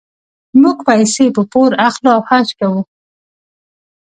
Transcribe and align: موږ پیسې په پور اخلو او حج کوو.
موږ 0.61 0.77
پیسې 0.87 1.25
په 1.35 1.41
پور 1.51 1.69
اخلو 1.87 2.09
او 2.15 2.21
حج 2.29 2.47
کوو. 2.59 2.81